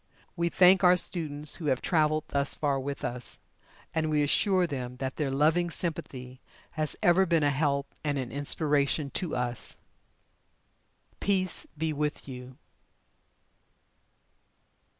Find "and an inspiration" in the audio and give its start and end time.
8.03-9.11